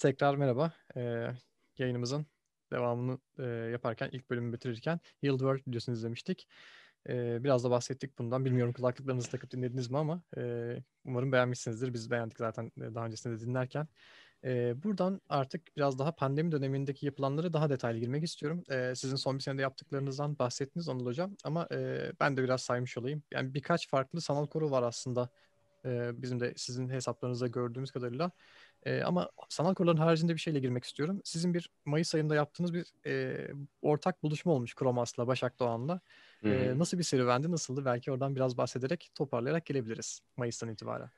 [0.00, 0.72] Tekrar merhaba.
[0.96, 1.26] Ee,
[1.78, 2.26] yayınımızın
[2.72, 6.48] devamını e, yaparken, ilk bölümü bitirirken Yield World videosunu izlemiştik.
[7.08, 8.44] Ee, biraz da bahsettik bundan.
[8.44, 11.94] Bilmiyorum kulaklıklarınızı takıp dinlediniz mi ama e, umarım beğenmişsinizdir.
[11.94, 13.88] Biz beğendik zaten e, daha öncesinde de dinlerken.
[14.44, 18.64] E, buradan artık biraz daha pandemi dönemindeki yapılanları daha detaylı girmek istiyorum.
[18.70, 22.98] E, sizin son bir senede yaptıklarınızdan bahsettiniz Anıl Hocam ama e, ben de biraz saymış
[22.98, 23.22] olayım.
[23.32, 25.28] Yani birkaç farklı sanal koru var aslında.
[25.84, 28.30] E, bizim de sizin hesaplarınızda gördüğümüz kadarıyla.
[28.86, 31.20] E, ama sanal koruların haricinde bir şeyle girmek istiyorum.
[31.24, 33.46] Sizin bir Mayıs ayında yaptığınız bir e,
[33.82, 36.00] ortak buluşma olmuş Kromas'la, Başak Doğan'la.
[36.44, 37.84] E, nasıl bir serüvendi, nasıldı?
[37.84, 41.10] Belki oradan biraz bahsederek, toparlayarak gelebiliriz Mayıs'tan itibaren.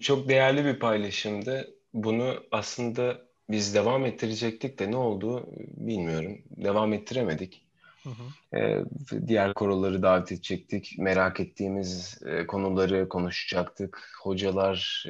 [0.00, 1.74] Çok değerli bir paylaşımdı.
[1.94, 6.38] Bunu aslında biz devam ettirecektik de ne oldu bilmiyorum.
[6.50, 7.66] Devam ettiremedik.
[8.04, 8.86] Hı hı.
[9.26, 10.94] Diğer koroları davet edecektik.
[10.98, 14.10] Merak ettiğimiz konuları konuşacaktık.
[14.22, 15.06] Hocalar,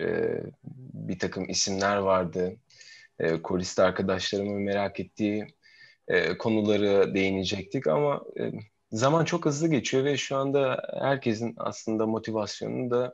[0.95, 2.57] bir takım isimler vardı.
[3.19, 5.47] E, korist arkadaşlarımın merak ettiği
[6.39, 8.23] konuları değinecektik ama
[8.93, 13.13] zaman çok hızlı geçiyor ve şu anda herkesin aslında motivasyonunu da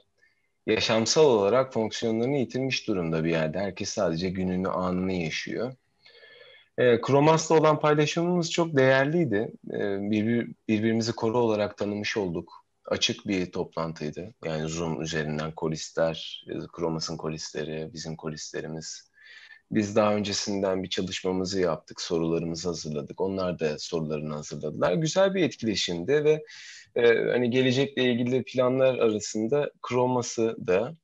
[0.67, 3.58] yaşamsal olarak fonksiyonlarını yitirmiş durumda bir yerde.
[3.58, 5.73] Herkes sadece gününü, anını yaşıyor.
[6.79, 9.53] E, Kromas'la olan paylaşımımız çok değerliydi.
[9.71, 9.79] E,
[10.11, 12.53] birbir, birbirimizi koru olarak tanımış olduk.
[12.85, 14.35] Açık bir toplantıydı.
[14.45, 19.11] Yani Zoom üzerinden koristler, Kromas'ın koristleri, bizim koristlerimiz.
[19.71, 23.21] Biz daha öncesinden bir çalışmamızı yaptık, sorularımızı hazırladık.
[23.21, 24.93] Onlar da sorularını hazırladılar.
[24.93, 26.45] Güzel bir etkileşimdi ve
[26.97, 30.97] e, hani gelecekle ilgili planlar arasında Kromas'ı da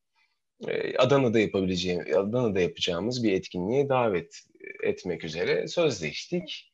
[0.69, 4.43] e, Adana'da yapabileceğim, Adana'da yapacağımız bir etkinliğe davet
[4.83, 6.73] etmek üzere sözleştik.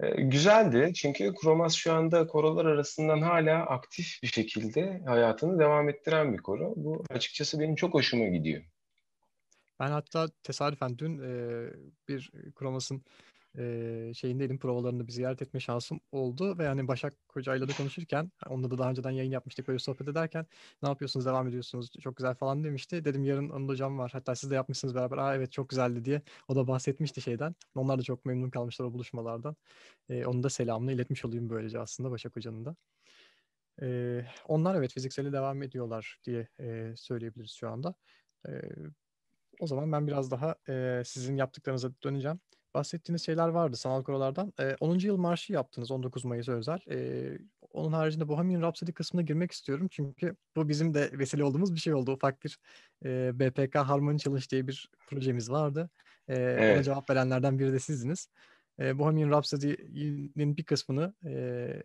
[0.00, 6.32] E, güzeldi çünkü Kromas şu anda korolar arasından hala aktif bir şekilde hayatını devam ettiren
[6.32, 6.72] bir koro.
[6.76, 8.62] Bu açıkçası benim çok hoşuma gidiyor.
[9.80, 11.30] Ben hatta tesadüfen dün e,
[12.08, 13.04] bir Kromas'ın
[13.58, 18.70] e, şeyindeydim provalarını bir ziyaret etme şansım oldu ve yani Başak Hoca'yla da konuşurken onunla
[18.70, 20.46] da daha önceden yayın yapmıştık böyle sohbet ederken
[20.82, 23.04] ne yapıyorsunuz devam ediyorsunuz çok güzel falan demişti.
[23.04, 26.22] Dedim yarın Anıl Hocam var hatta siz de yapmışsınız beraber aa evet çok güzeldi diye
[26.48, 27.54] o da bahsetmişti şeyden.
[27.74, 29.56] Onlar da çok memnun kalmışlar o buluşmalardan.
[30.08, 32.76] E, onun da selamını iletmiş olayım böylece aslında Başak Hoca'nın da.
[33.82, 37.94] E, onlar evet fizikseli devam ediyorlar diye e, söyleyebiliriz şu anda.
[38.48, 38.50] E,
[39.60, 42.40] o zaman ben biraz daha e, sizin yaptıklarınıza döneceğim
[42.76, 44.52] bahsettiğiniz şeyler vardı sanal korolardan.
[44.60, 44.98] E, 10.
[44.98, 46.78] yıl marşı yaptınız 19 Mayıs özel.
[46.90, 47.38] E,
[47.72, 49.88] onun haricinde Bohemian Rhapsody kısmına girmek istiyorum.
[49.90, 52.12] Çünkü bu bizim de vesile olduğumuz bir şey oldu.
[52.12, 52.58] Ufak bir
[53.04, 55.90] e, BPK Harmony Challenge diye bir projemiz vardı.
[56.28, 56.76] E, evet.
[56.76, 58.28] Ona cevap verenlerden biri de sizdiniz.
[58.80, 61.82] E, Bohemian Rhapsody'nin bir kısmını e,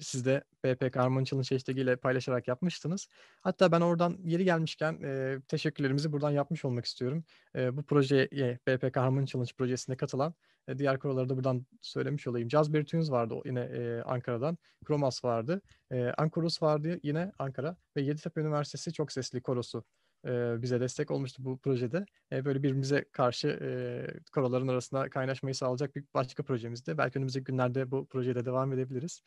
[0.00, 3.08] siz de BPK Harmony Challenge hashtag ile paylaşarak yapmıştınız.
[3.40, 7.24] Hatta ben oradan yeri gelmişken e, teşekkürlerimizi buradan yapmış olmak istiyorum.
[7.56, 10.34] E, bu projeye BPK Harmony Challenge projesine katılan
[10.68, 12.50] e, diğer koroları da buradan söylemiş olayım.
[12.50, 14.58] Jazzberry Tunes vardı yine e, Ankara'dan.
[14.84, 15.62] Kromas vardı.
[15.92, 17.76] E, Ankorus vardı yine Ankara.
[17.96, 19.84] Ve Yeditepe Üniversitesi çok sesli korosu
[20.26, 22.06] e, bize destek olmuştu bu projede.
[22.32, 26.98] E, böyle birbirimize karşı e, koroların arasında kaynaşmayı sağlayacak bir başka projemizdi.
[26.98, 29.22] Belki önümüzdeki günlerde bu projede devam edebiliriz.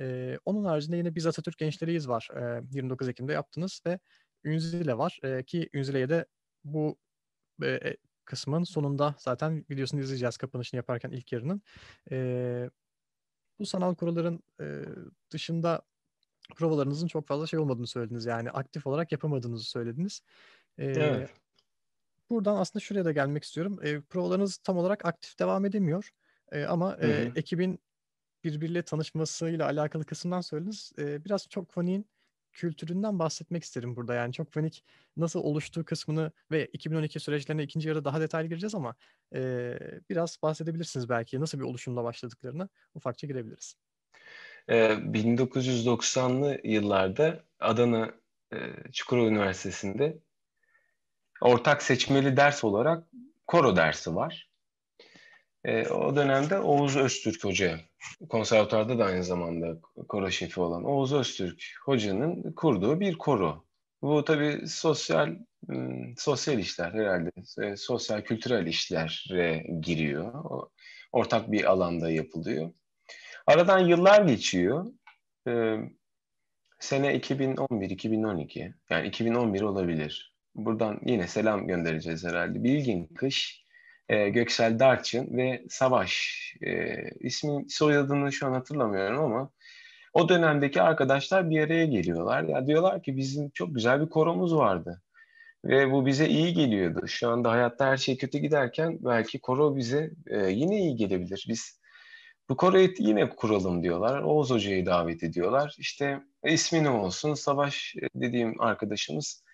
[0.00, 2.28] E, onun haricinde yine Biz Atatürk Gençleriyiz var.
[2.36, 3.98] E, 29 Ekim'de yaptınız ve
[4.44, 6.26] Ünzile var e, ki Ünzile'ye de
[6.64, 6.98] bu
[7.62, 11.62] e, kısmın sonunda zaten videosunu izleyeceğiz kapanışını yaparken ilk yarının.
[12.10, 12.70] E,
[13.58, 14.82] bu sanal kuruların e,
[15.30, 15.82] dışında
[16.56, 18.26] provalarınızın çok fazla şey olmadığını söylediniz.
[18.26, 20.22] Yani aktif olarak yapamadığınızı söylediniz.
[20.78, 21.30] Ee, evet.
[22.30, 23.78] Buradan aslında şuraya da gelmek istiyorum.
[23.82, 26.10] E, provalarınız tam olarak aktif devam edemiyor.
[26.52, 27.78] E, ama e, ekibin
[28.44, 30.92] birbiriyle tanışmasıyla alakalı kısımdan söylediniz.
[30.98, 32.06] E, biraz çok faniğin
[32.52, 34.14] kültüründen bahsetmek isterim burada.
[34.14, 34.84] Yani çok fanik
[35.16, 38.94] nasıl oluştuğu kısmını ve 2012 süreçlerine ikinci yarıda daha detaylı gireceğiz ama
[39.34, 39.74] e,
[40.10, 41.40] biraz bahsedebilirsiniz belki.
[41.40, 43.76] Nasıl bir oluşumla başladıklarını ufakça girebiliriz.
[44.68, 48.14] 1990'lı yıllarda Adana
[48.92, 50.18] Çukurova Üniversitesi'nde
[51.40, 53.04] ortak seçmeli ders olarak
[53.46, 54.50] koro dersi var.
[55.90, 57.80] o dönemde Oğuz Öztürk Hoca,
[58.28, 63.64] konservatuarda da aynı zamanda koro şefi olan Oğuz Öztürk Hoca'nın kurduğu bir koro.
[64.02, 65.36] Bu tabii sosyal
[66.18, 67.30] sosyal işler herhalde,
[67.76, 70.34] sosyal kültürel işlere giriyor.
[71.12, 72.70] Ortak bir alanda yapılıyor.
[73.46, 74.86] Aradan yıllar geçiyor.
[75.48, 75.76] Ee,
[76.80, 80.34] sene 2011-2012 yani 2011 olabilir.
[80.54, 82.64] Buradan yine selam göndereceğiz herhalde.
[82.64, 83.64] Bilgin Kış,
[84.08, 86.38] e, Göksel Darçın ve Savaş.
[86.66, 89.50] E, ismin soyadını şu an hatırlamıyorum ama
[90.12, 92.42] o dönemdeki arkadaşlar bir araya geliyorlar.
[92.42, 95.02] Ya diyorlar ki bizim çok güzel bir koromuz vardı.
[95.64, 97.06] Ve bu bize iyi geliyordu.
[97.08, 101.46] Şu anda hayatta her şey kötü giderken belki koro bize e, yine iyi gelebilir.
[101.48, 101.81] Biz
[102.52, 104.22] bu koroyu yine kuralım diyorlar.
[104.22, 105.76] Oğuz Hoca'yı davet ediyorlar.
[105.78, 107.34] İşte ismi ne olsun?
[107.34, 109.44] Savaş dediğim arkadaşımız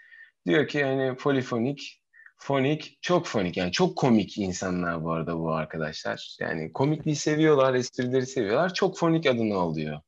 [0.46, 2.02] diyor ki yani polifonik,
[2.36, 3.56] fonik, çok fonik.
[3.56, 6.36] Yani çok komik insanlar bu arada bu arkadaşlar.
[6.40, 8.74] Yani komikliği seviyorlar, esprileri seviyorlar.
[8.74, 10.00] Çok fonik adını alıyor.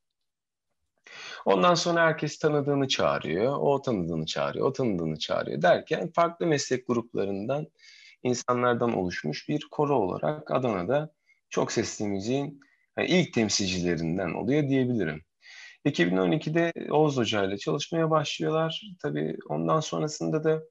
[1.44, 7.66] Ondan sonra herkes tanıdığını çağırıyor, o tanıdığını çağırıyor, o tanıdığını çağırıyor derken farklı meslek gruplarından
[8.22, 11.12] insanlardan oluşmuş bir koro olarak Adana'da
[11.50, 12.60] çok sesli müziğin
[13.08, 15.22] ilk temsilcilerinden oluyor diyebilirim.
[15.86, 18.82] 2012'de Oğuz Hoca ile çalışmaya başlıyorlar.
[19.02, 20.62] Tabii ondan sonrasında da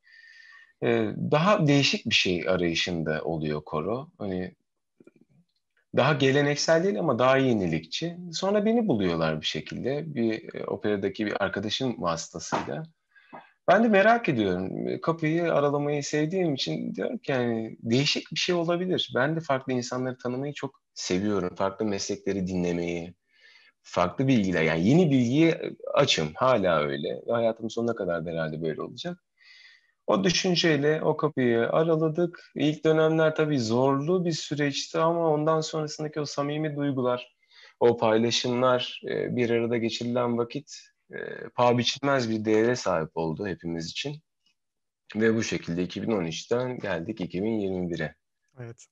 [0.84, 0.88] e,
[1.32, 4.10] daha değişik bir şey arayışında oluyor koro.
[4.18, 4.56] Hani
[5.96, 8.18] daha geleneksel değil ama daha yenilikçi.
[8.34, 12.84] Sonra beni buluyorlar bir şekilde bir e, operadaki bir arkadaşın vasıtasıyla.
[13.68, 15.02] Ben de merak ediyorum.
[15.02, 19.12] Kapıyı aralamayı sevdiğim için diyorum ki yani değişik bir şey olabilir.
[19.16, 21.56] Ben de farklı insanları tanımayı çok seviyorum.
[21.56, 23.14] Farklı meslekleri dinlemeyi,
[23.82, 25.62] farklı bilgiler yani yeni bilgiye
[25.94, 26.32] açım.
[26.36, 27.22] Hala öyle.
[27.30, 29.18] Hayatımın sonuna kadar da herhalde böyle olacak.
[30.08, 32.52] O düşünceyle o kapıyı araladık.
[32.56, 37.36] İlk dönemler tabii zorlu bir süreçti ama ondan sonrasındaki o samimi duygular,
[37.80, 40.80] o paylaşımlar, e, bir arada geçirilen vakit
[41.12, 41.18] e,
[41.56, 44.22] paha biçilmez bir değere sahip oldu hepimiz için.
[45.16, 48.16] Ve bu şekilde 2013'ten geldik 2021'e.
[48.60, 48.86] Evet.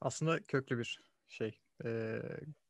[0.00, 0.98] Aslında köklü bir
[1.28, 1.58] şey.
[1.84, 2.18] E,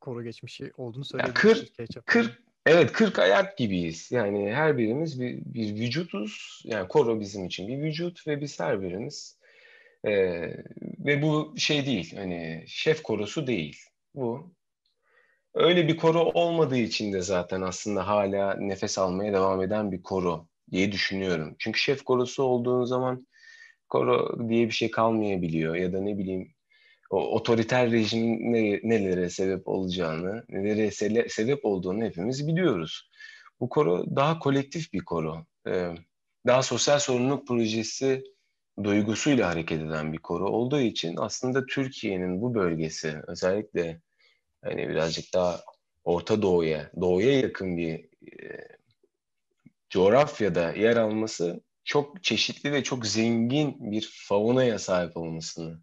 [0.00, 1.72] koru geçmişi olduğunu söyleyebiliriz.
[1.76, 4.12] 40, 40, Evet 40 ayak gibiyiz.
[4.12, 6.62] Yani her birimiz bir, bir vücutuz.
[6.64, 9.38] Yani koro bizim için bir vücut ve biz her birimiz
[10.04, 10.12] e,
[10.98, 13.76] ve bu şey değil hani şef korosu değil.
[14.14, 14.54] Bu
[15.54, 20.48] öyle bir koro olmadığı için de zaten aslında hala nefes almaya devam eden bir koro
[20.70, 21.56] diye düşünüyorum.
[21.58, 23.26] Çünkü şef korosu olduğun zaman
[23.88, 26.53] koro diye bir şey kalmayabiliyor ya da ne bileyim
[27.14, 33.10] o otoriter rejimin ne, nelere sebep olacağını, nelere se- sebep olduğunu hepimiz biliyoruz.
[33.60, 35.46] Bu koro daha kolektif bir koro.
[35.68, 35.94] Ee,
[36.46, 38.24] daha sosyal sorumluluk projesi
[38.84, 44.00] duygusuyla hareket eden bir koro olduğu için aslında Türkiye'nin bu bölgesi özellikle
[44.64, 45.60] hani birazcık daha
[46.04, 48.68] Orta Doğu'ya, Doğu'ya yakın bir e,
[49.90, 55.80] coğrafyada yer alması çok çeşitli ve çok zengin bir faunaya sahip olmasını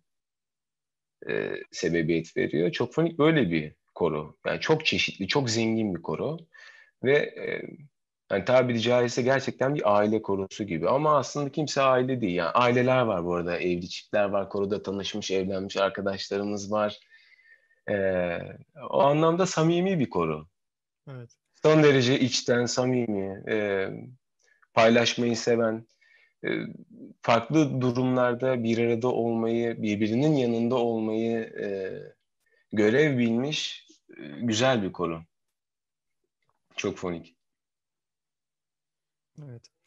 [1.29, 2.71] e, sebebiyet veriyor.
[2.71, 4.35] Çok fonik böyle bir koro.
[4.45, 6.37] Yani çok çeşitli, çok zengin bir koro.
[7.03, 7.61] Ve e,
[8.31, 10.89] yani tabiri caizse gerçekten bir aile korosu gibi.
[10.89, 12.35] Ama aslında kimse aile değil.
[12.35, 13.57] Yani aileler var bu arada.
[13.57, 14.49] Evli çiftler var.
[14.49, 16.99] Koroda tanışmış, evlenmiş arkadaşlarımız var.
[17.89, 18.37] E,
[18.89, 20.45] o anlamda samimi bir koro.
[21.09, 21.29] Evet.
[21.61, 23.87] Son derece içten, samimi, e,
[24.73, 25.85] paylaşmayı seven,
[27.21, 31.67] farklı durumlarda bir arada olmayı, birbirinin yanında olmayı e,
[32.71, 33.87] görev bilmiş
[34.41, 35.23] güzel bir konu.
[36.75, 37.35] Çok fonik.
[39.43, 39.80] Evet.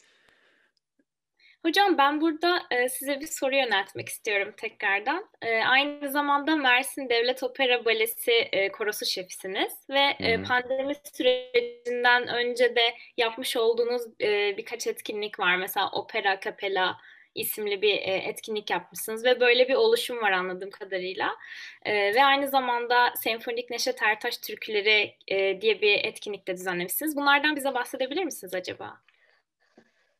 [1.64, 5.28] Hocam ben burada e, size bir soru yöneltmek istiyorum tekrardan.
[5.43, 12.77] E, aynı zamanda Mersin Devlet Opera Balesi e, korosu şefisiniz ve e, pandemi sürecinden önce
[12.77, 15.56] de yapmış olduğunuz e, birkaç etkinlik var.
[15.56, 16.96] Mesela Opera Capella
[17.34, 21.36] isimli bir e, etkinlik yapmışsınız ve böyle bir oluşum var anladığım kadarıyla.
[21.82, 27.17] E, ve aynı zamanda Senfonik Neşet Ertaş Türküleri e, diye bir etkinlik de düzenlemişsiniz.
[27.17, 29.04] Bunlardan bize bahsedebilir misiniz acaba?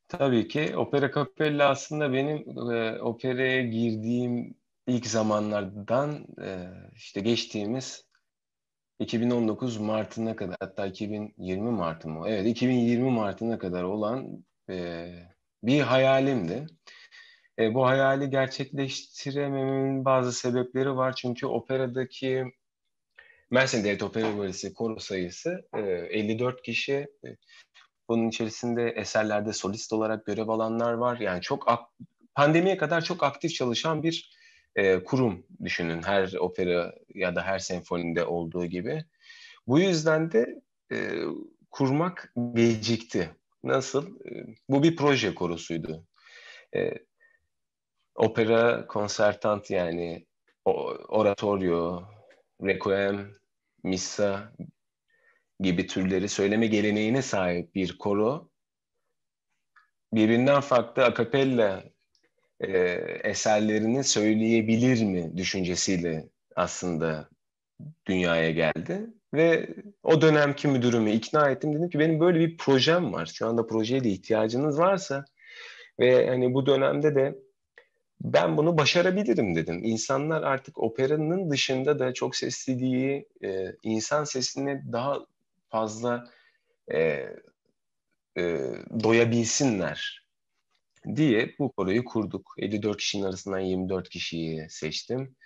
[0.08, 0.76] Tabii ki.
[0.76, 4.54] Opera Capella aslında benim e, operaya girdiğim
[4.87, 8.04] ilk zamanlardan e, işte geçtiğimiz
[8.99, 12.28] 2019 Mart'ına kadar hatta 2020 Mart'ı mı?
[12.28, 15.08] Evet 2020 Mart'ına kadar olan e,
[15.62, 16.66] bir hayalimdi.
[17.58, 21.12] E, bu hayali gerçekleştiremememin bazı sebepleri var.
[21.16, 22.44] Çünkü operadaki
[23.50, 27.06] Mersin Devlet Opera Balesi koro sayısı e, 54 kişi.
[28.08, 31.18] Bunun içerisinde eserlerde solist olarak görev alanlar var.
[31.18, 31.88] Yani çok
[32.34, 34.30] pandemiye kadar çok aktif çalışan bir
[34.76, 36.02] e, kurum düşünün.
[36.02, 39.04] Her opera ya da her senfoninde olduğu gibi.
[39.66, 41.23] Bu yüzden de e,
[41.70, 43.30] kurmak gecikti.
[43.64, 44.06] Nasıl?
[44.06, 46.06] E, bu bir proje korosuydu.
[46.76, 46.92] E,
[48.14, 50.26] opera konsertant yani
[51.08, 52.04] oratorio,
[52.62, 53.32] requiem,
[53.82, 54.52] missa
[55.61, 58.50] gibi türleri söyleme geleneğine sahip bir koro
[60.12, 61.84] birbirinden farklı akapella
[62.61, 62.68] e,
[63.25, 67.28] eserlerini söyleyebilir mi düşüncesiyle aslında
[68.06, 69.06] dünyaya geldi.
[69.34, 69.68] Ve
[70.02, 71.75] o dönemki müdürümü ikna ettim.
[71.75, 73.26] Dedim ki benim böyle bir projem var.
[73.26, 75.25] Şu anda projeye de ihtiyacınız varsa
[76.00, 77.38] Ve hani bu dönemde de
[78.20, 79.80] ben bunu başarabilirim dedim.
[79.84, 85.18] İnsanlar artık operanın dışında da çok sesliliği, e, insan sesine daha
[85.75, 86.25] fazla
[86.93, 86.99] e,
[88.38, 88.43] e,
[89.02, 90.26] doyabilsinler
[91.16, 92.54] diye bu koroyu kurduk.
[92.59, 95.37] 54 kişinin arasından 24 kişiyi seçtim.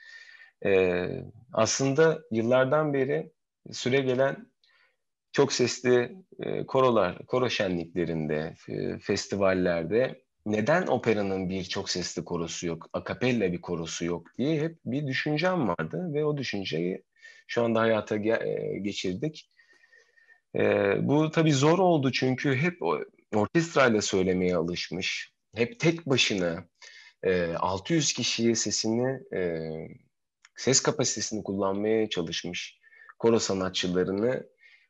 [0.64, 1.04] E,
[1.52, 3.32] aslında yıllardan beri
[3.72, 4.52] süre gelen
[5.32, 12.86] çok sesli e, korolar, koro şenliklerinde, e, festivallerde neden operanın bir çok sesli korosu yok,
[12.92, 17.02] akapella bir korosu yok diye hep bir düşüncem vardı ve o düşünceyi
[17.46, 19.50] şu anda hayata ge- e, geçirdik.
[20.56, 22.78] E, bu tabii zor oldu çünkü hep
[23.34, 26.68] orkestrayla söylemeye alışmış, hep tek başına
[27.22, 29.70] e, 600 kişiye sesini, e,
[30.56, 32.78] ses kapasitesini kullanmaya çalışmış
[33.18, 34.46] koro sanatçılarını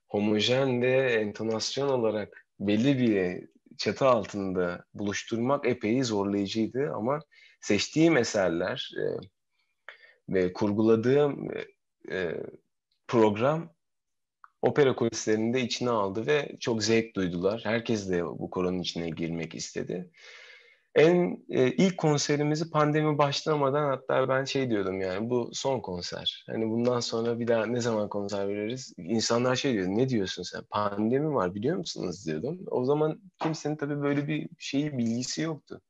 [0.09, 3.49] homojen ve entonasyon olarak belli bir
[3.79, 6.93] çatı altında buluşturmak epey zorlayıcıydı.
[6.95, 7.21] Ama
[7.61, 9.05] seçtiğim eserler e,
[10.29, 11.65] ve kurguladığım e,
[12.17, 12.45] e
[13.09, 13.75] program
[14.63, 17.61] opera kulislerini de içine aldı ve çok zevk duydular.
[17.65, 20.11] Herkes de bu koronun içine girmek istedi.
[20.95, 26.45] En e, ilk konserimizi pandemi başlamadan hatta ben şey diyordum yani bu son konser.
[26.47, 28.93] Hani bundan sonra bir daha ne zaman konser veririz?
[28.99, 30.63] İnsanlar şey diyor ne diyorsun sen?
[30.71, 32.59] Pandemi var biliyor musunuz diyordum.
[32.71, 35.81] O zaman kimsenin tabii böyle bir şeyi bilgisi yoktu.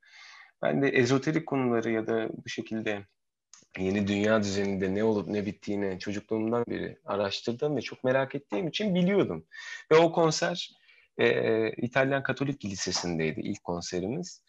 [0.63, 3.07] Ben de ezoterik konuları ya da bu şekilde
[3.79, 8.95] yeni dünya düzeninde ne olup ne bittiğini çocukluğumdan beri araştırdım ve çok merak ettiğim için
[8.95, 9.47] biliyordum.
[9.93, 10.71] Ve o konser
[11.19, 14.43] e, İtalyan Katolik Lisesi'ndeydi ilk konserimiz.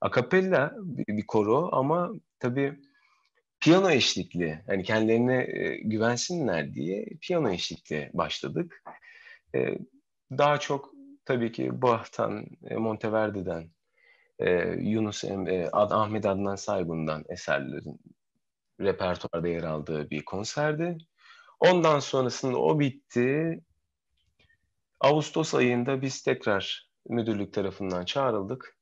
[0.00, 2.80] Akapella bir, bir koro ama tabii
[3.60, 4.62] piyano eşlikli.
[4.66, 8.82] Hani kendilerine e, güvensinler diye piyano eşlikli başladık.
[9.54, 9.78] E,
[10.30, 10.90] daha çok
[11.24, 13.70] tabii ki Bach'tan, e, Monteverdi'den,
[14.38, 14.50] e,
[14.80, 18.00] Yunus Emre, Ad, Ahmet Adnan Saygun'dan eserlerin
[18.80, 20.98] repertuarda yer aldığı bir konserdi.
[21.60, 23.60] Ondan sonrasında o bitti.
[25.00, 28.76] Ağustos ayında biz tekrar müdürlük tarafından çağrıldık.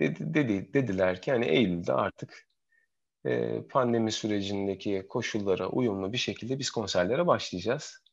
[0.00, 2.48] Dedi, dedi, dediler ki hani Eylül'de artık
[3.24, 8.04] e, pandemi sürecindeki koşullara uyumlu bir şekilde biz konserlere başlayacağız.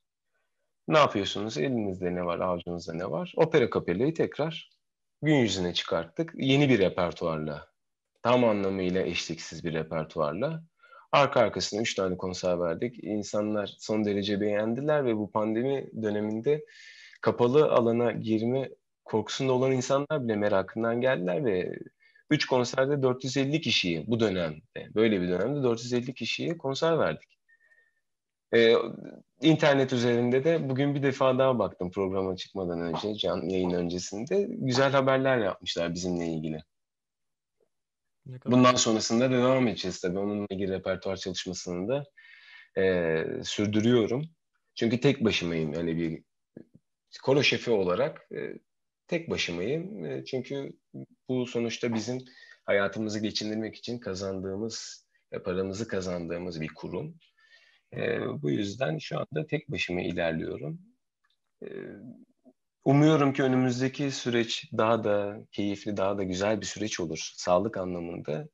[0.88, 1.58] Ne yapıyorsunuz?
[1.58, 3.34] Elinizde ne var, avucunuzda ne var?
[3.36, 4.70] Opera Kapella'yı tekrar
[5.22, 6.34] gün yüzüne çıkarttık.
[6.36, 7.68] Yeni bir repertuarla,
[8.24, 10.63] tam anlamıyla eşliksiz bir repertuarla.
[11.12, 13.03] Arka arkasına üç tane konser verdik.
[13.03, 16.65] İnsanlar son derece beğendiler ve bu pandemi döneminde
[17.22, 18.70] kapalı alana girme
[19.06, 21.80] korkusunda olan insanlar bile merakından geldiler ve
[22.30, 27.38] 3 konserde 450 kişiyi bu dönemde, böyle bir dönemde 450 kişiye konser verdik.
[28.53, 28.75] Ee,
[29.41, 34.48] internet üzerinde de bugün bir defa daha baktım programa çıkmadan önce, can yayın öncesinde.
[34.50, 36.63] Güzel haberler yapmışlar bizimle ilgili.
[38.25, 40.20] Bundan sonrasında devam edeceğiz tabii.
[40.20, 42.04] Onunla ilgili repertuar çalışmasını da
[42.82, 44.22] e, sürdürüyorum.
[44.75, 45.74] Çünkü tek başımayım.
[45.74, 46.24] Yani bir
[47.24, 48.54] koro şefi olarak e,
[49.08, 50.06] tek başımayım.
[50.06, 50.72] E, çünkü
[51.30, 52.25] bu sonuçta bizim
[52.66, 57.18] hayatımızı geçindirmek için kazandığımız, e, paramızı kazandığımız bir kurum.
[57.94, 60.82] E, bu yüzden şu anda tek başıma ilerliyorum.
[62.85, 67.31] Umuyorum ki önümüzdeki süreç daha da keyifli, daha da güzel bir süreç olur.
[67.35, 68.47] Sağlık anlamında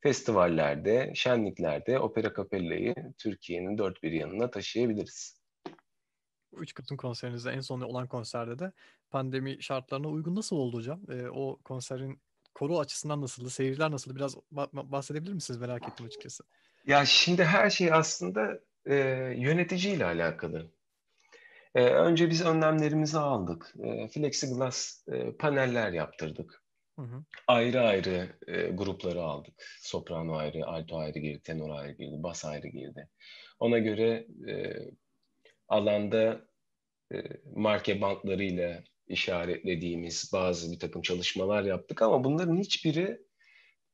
[0.00, 5.44] festivallerde, şenliklerde Opera Capella'yı Türkiye'nin dört bir yanına taşıyabiliriz.
[6.52, 8.72] 3 Kasım konserinizde en son olan konserde de
[9.10, 11.00] pandemi şartlarına uygun nasıl oldu hocam?
[11.10, 12.20] E, o konserin
[12.54, 13.50] koro açısından nasıldı?
[13.50, 14.16] Seyirciler nasıldı?
[14.16, 14.36] Biraz
[14.72, 15.60] bahsedebilir misiniz?
[15.60, 16.44] Merak ettim açıkçası.
[16.86, 18.94] Ya şimdi her şey aslında e,
[19.36, 20.70] yöneticiyle alakalı.
[21.74, 23.74] E, önce biz önlemlerimizi aldık.
[23.84, 26.64] E, plexiglass e, paneller yaptırdık.
[26.98, 27.24] Hı hı.
[27.46, 29.54] Ayrı ayrı e, grupları aldık.
[29.80, 33.08] Soprano ayrı, alto ayrı girdi, tenor ayrı girdi, bas ayrı girdi.
[33.60, 34.74] Ona göre e,
[35.68, 36.40] alanda
[37.14, 37.16] e,
[37.54, 43.23] marke bantlarıyla işaretlediğimiz bazı bir takım çalışmalar yaptık ama bunların hiçbiri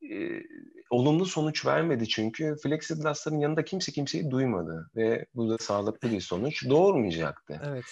[0.03, 0.43] e,
[0.91, 6.69] olumlu sonuç vermedi çünkü plexiglassların yanında kimse kimseyi duymadı ve bu da sağlıklı bir sonuç
[6.69, 7.61] doğurmayacaktı.
[7.65, 7.85] Evet.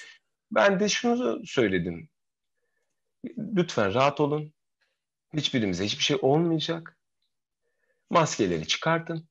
[0.51, 2.09] Ben de şunu söyledim.
[3.39, 4.53] Lütfen rahat olun.
[5.35, 6.99] Hiçbirimize hiçbir şey olmayacak.
[8.11, 9.29] Maskeleri çıkartın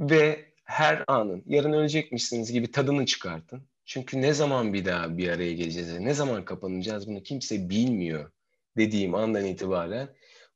[0.00, 3.68] ve her anın yarın ölecekmişsiniz gibi tadını çıkartın.
[3.84, 8.30] Çünkü ne zaman bir daha bir araya geleceğiz, ne zaman kapanacağız bunu kimse bilmiyor
[8.76, 10.08] dediğim andan itibaren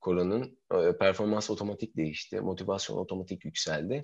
[0.02, 4.02] koronun e, performans otomatik değişti, motivasyon otomatik yükseldi.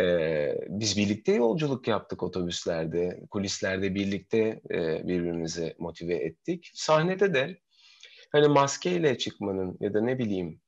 [0.00, 6.70] Ee, biz birlikte yolculuk yaptık otobüslerde, kulislerde birlikte e, birbirimizi motive ettik.
[6.74, 7.58] Sahnede de
[8.32, 10.60] hani maskeyle çıkmanın ya da ne bileyim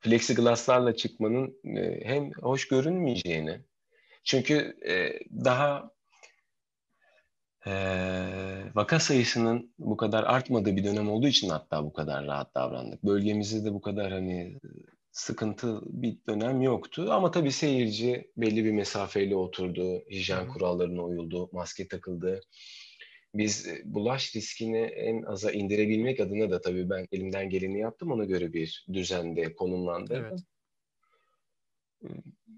[0.00, 3.60] plexiglasslarla çıkmanın e, hem hoş görünmeyeceğini
[4.24, 5.90] çünkü e, daha
[7.66, 7.72] e,
[8.74, 13.04] vaka sayısının bu kadar artmadığı bir dönem olduğu için hatta bu kadar rahat davrandık.
[13.04, 14.58] Bölgemizde de bu kadar hani
[15.12, 17.06] sıkıntı bir dönem yoktu.
[17.10, 22.40] Ama tabii seyirci belli bir mesafeyle oturdu, hijyen kurallarına uyuldu, maske takıldı.
[23.34, 28.10] Biz bulaş riskini en aza indirebilmek adına da tabii ben elimden geleni yaptım.
[28.12, 30.24] Ona göre bir düzende konumlandırdım.
[30.24, 30.53] Evet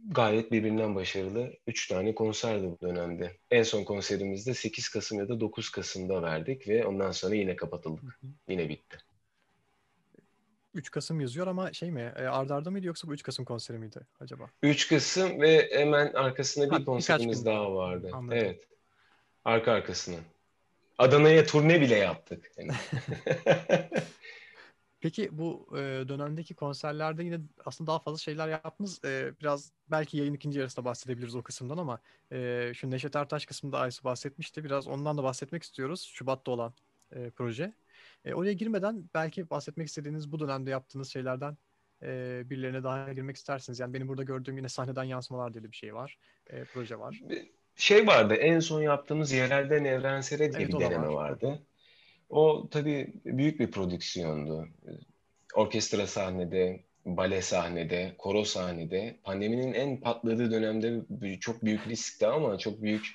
[0.09, 3.37] gayet birbirinden başarılı 3 tane konserdi bu dönemde.
[3.51, 8.21] En son konserimizde 8 Kasım ya da 9 Kasım'da verdik ve ondan sonra yine kapatıldık.
[8.49, 8.99] Yine bitti.
[10.75, 12.13] 3 Kasım yazıyor ama şey mi?
[12.17, 14.51] E, arda arda mıydı yoksa bu 3 Kasım konseri miydi acaba?
[14.63, 18.11] 3 Kasım ve hemen arkasında bir ha, konserimiz daha vardı.
[18.13, 18.39] Anladım.
[18.39, 18.69] Evet.
[19.45, 20.17] Arka arkasına.
[20.99, 22.53] Adana'ya turne bile yaptık.
[22.57, 22.73] Yani.
[25.01, 29.05] Peki bu e, dönemdeki konserlerde yine aslında daha fazla şeyler yaptınız.
[29.05, 32.01] E, biraz belki yayın ikinci yarısında bahsedebiliriz o kısımdan ama
[32.33, 34.65] e, şu Neşet Ertaş kısmında Aysu bahsetmişti.
[34.65, 36.11] Biraz ondan da bahsetmek istiyoruz.
[36.15, 36.75] Şubat'ta olan
[37.13, 37.73] e, proje.
[38.25, 41.57] E, oraya girmeden belki bahsetmek istediğiniz bu dönemde yaptığınız şeylerden
[42.03, 43.81] e, birilerine daha girmek istersiniz.
[43.81, 46.19] Yani benim burada gördüğüm yine sahneden yansımalar diye bir şey var.
[46.47, 47.21] E, proje var.
[47.77, 51.15] Şey vardı en son yaptığımız yerelden evrensele diye evet, bir deneme var.
[51.15, 51.63] vardı.
[52.31, 54.69] O tabii büyük bir prodüksiyondu.
[55.55, 59.17] Orkestra sahnede, bale sahnede, koro sahnede.
[59.23, 61.01] Pandeminin en patladığı dönemde
[61.41, 63.07] çok büyük riskti ama çok büyük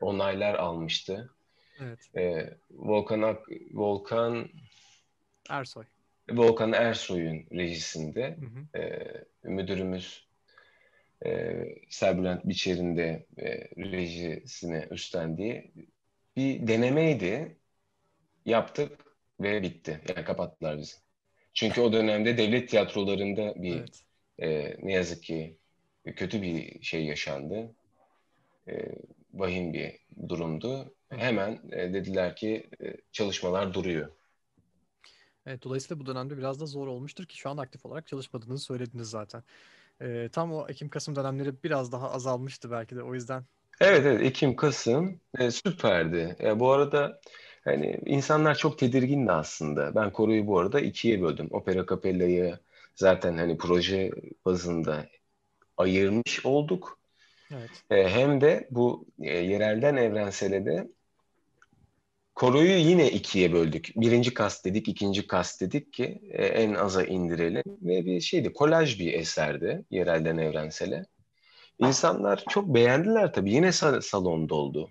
[0.00, 1.30] onaylar almıştı.
[1.80, 1.98] Evet.
[2.16, 4.48] Ee, Volkan Ak Volkan
[5.50, 5.84] Ersoy.
[6.30, 8.82] Volkan Ersoy'un rejisinde hı hı.
[8.82, 9.04] E,
[9.42, 10.26] müdürümüz
[11.26, 13.46] e, Serbülent Biçer'in de e,
[13.76, 15.72] rejisini üstlendiği
[16.36, 17.56] bir denemeydi
[18.46, 18.92] yaptık
[19.40, 20.00] ve bitti.
[20.08, 20.96] Yani kapattılar bizi.
[21.54, 24.02] Çünkü o dönemde devlet tiyatrolarında bir evet.
[24.38, 25.56] e, ne yazık ki
[26.16, 27.74] kötü bir şey yaşandı.
[28.68, 28.74] E,
[29.34, 29.92] vahim bir
[30.28, 30.94] durumdu.
[31.08, 34.12] Hemen e, dediler ki e, çalışmalar duruyor.
[35.46, 39.10] Evet, dolayısıyla bu dönemde biraz da zor olmuştur ki şu an aktif olarak çalışmadığınızı söylediniz
[39.10, 39.42] zaten.
[40.00, 43.44] E, tam o Ekim-Kasım dönemleri biraz daha azalmıştı belki de o yüzden.
[43.80, 46.36] Evet, evet Ekim-Kasım e, süperdi.
[46.40, 47.20] E, bu arada
[47.66, 49.94] Hani insanlar çok tedirgindi aslında.
[49.94, 51.48] Ben koruyu bu arada ikiye böldüm.
[51.50, 52.58] Opera Capella'yı
[52.94, 54.10] zaten hani proje
[54.44, 55.06] bazında
[55.76, 56.98] ayırmış olduk.
[57.50, 57.70] Evet.
[57.90, 60.88] E, hem de bu e, yerelden evrensele de
[62.34, 63.92] Koroyu yine ikiye böldük.
[63.96, 67.62] Birinci kast dedik, ikinci kast dedik ki e, en aza indirelim.
[67.66, 71.06] Ve bir şeydi, kolaj bir eserdi yerelden evrensele.
[71.78, 73.52] İnsanlar çok beğendiler tabii.
[73.52, 74.90] Yine salon doldu.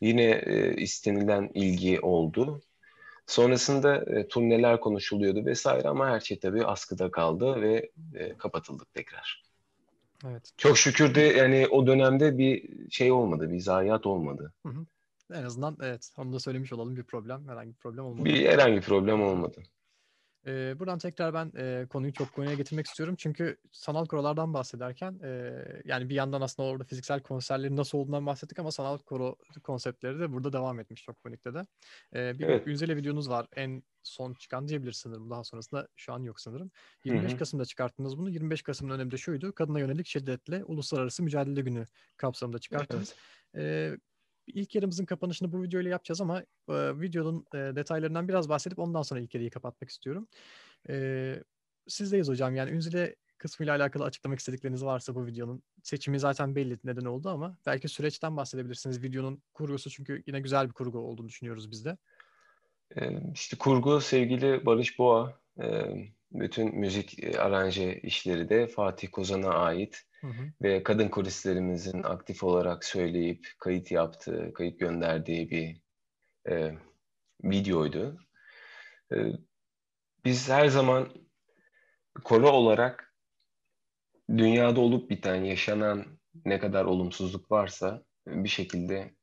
[0.00, 2.60] Yine e, istenilen ilgi oldu.
[3.26, 9.42] Sonrasında e, turneler konuşuluyordu vesaire ama her şey tabii askıda kaldı ve e, kapatıldık tekrar.
[10.26, 10.50] Evet.
[10.56, 14.52] Çok şükür de yani o dönemde bir şey olmadı, bir zayiat olmadı.
[14.66, 14.86] Hı hı.
[15.34, 18.24] En azından evet, onu da söylemiş olalım bir problem, herhangi bir problem olmadı.
[18.24, 19.62] Bir herhangi bir problem olmadı.
[20.50, 23.14] E, buradan tekrar ben e, konuyu çok konuya getirmek istiyorum.
[23.18, 25.52] Çünkü sanal korolardan bahsederken e,
[25.84, 30.32] yani bir yandan aslında orada fiziksel konserlerin nasıl olduğundan bahsettik ama sanal koro konseptleri de
[30.32, 31.66] burada devam etmiş çok konikte de.
[32.14, 32.66] E, bir evet.
[32.66, 33.46] Ünzel'e videonuz var.
[33.56, 35.30] En son çıkan diyebilir sanırım.
[35.30, 36.70] Daha sonrasında şu an yok sanırım.
[37.04, 37.38] 25 Hı-hı.
[37.38, 38.30] Kasım'da çıkarttınız bunu.
[38.30, 39.54] 25 Kasım'ın önemli de şuydu.
[39.54, 41.86] Kadına yönelik şiddetle Uluslararası Mücadele Günü
[42.16, 43.14] kapsamında çıkarttınız.
[43.54, 43.96] Evet.
[43.96, 44.09] E,
[44.54, 49.20] ilk yarımızın kapanışını bu videoyla yapacağız ama e, videonun e, detaylarından biraz bahsedip ondan sonra
[49.20, 50.28] ilk yarıyı kapatmak istiyorum.
[50.88, 51.34] E,
[51.88, 52.54] sizdeyiz hocam.
[52.54, 57.58] Yani Ünzile kısmıyla alakalı açıklamak istedikleriniz varsa bu videonun seçimi zaten belli neden oldu ama
[57.66, 59.02] belki süreçten bahsedebilirsiniz.
[59.02, 61.96] Videonun kurgusu çünkü yine güzel bir kurgu olduğunu düşünüyoruz biz de.
[63.34, 65.40] İşte kurgu sevgili Barış Boğa.
[66.32, 70.02] Bütün müzik aranje işleri de Fatih Kozan'a ait.
[70.20, 70.52] Hı hı.
[70.62, 75.80] Ve kadın koristlerimizin aktif olarak söyleyip kayıt yaptığı, kayıt gönderdiği bir
[76.52, 76.74] e,
[77.44, 78.18] videoydu.
[79.12, 79.16] E,
[80.24, 81.08] biz her zaman
[82.24, 83.14] koro olarak
[84.28, 86.06] dünyada olup biten, yaşanan
[86.44, 89.14] ne kadar olumsuzluk varsa bir şekilde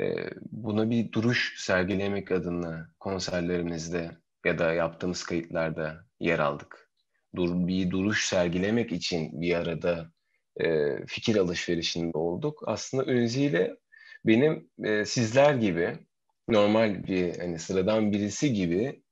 [0.00, 6.90] e, buna bir duruş sergilemek adına konserlerimizde ya da yaptığımız kayıtlarda yer aldık.
[7.36, 10.12] Dur, bir duruş sergilemek için bir arada
[10.60, 12.62] e, fikir alışverişinde olduk.
[12.66, 13.76] Aslında Önzi ile
[14.26, 15.98] benim e, sizler gibi
[16.48, 19.02] normal bir hani sıradan birisi gibi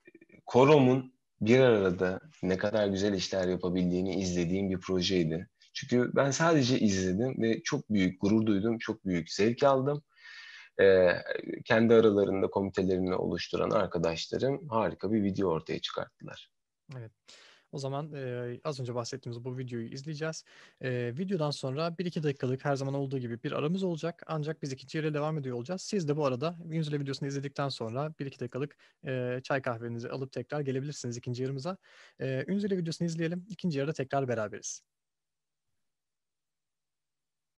[0.47, 5.49] Korom'un bir arada ne kadar güzel işler yapabildiğini izlediğim bir projeydi.
[5.75, 10.03] Çünkü ben sadece izledim ve çok büyük gurur duydum, çok büyük zevk aldım.
[10.81, 11.09] Ee,
[11.65, 16.51] kendi aralarında komitelerini oluşturan arkadaşlarım harika bir video ortaya çıkarttılar.
[16.99, 17.13] Evet.
[17.73, 20.45] O zaman e, az önce bahsettiğimiz bu videoyu izleyeceğiz.
[20.81, 24.23] E, videodan sonra 1-2 dakikalık her zaman olduğu gibi bir aramız olacak.
[24.27, 25.83] Ancak biz ikinci yere devam ediyor olacağız.
[25.83, 28.77] Siz de bu arada Ünzüle videosunu izledikten sonra 1-2 dakikalık
[29.07, 31.77] e, çay kahvenizi alıp tekrar gelebilirsiniz ikinci yarımıza.
[32.21, 33.47] E, Ünzüle videosunu izleyelim.
[33.49, 34.83] İkinci yarıda tekrar beraberiz.